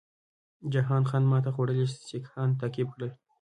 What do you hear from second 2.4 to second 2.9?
تعقیب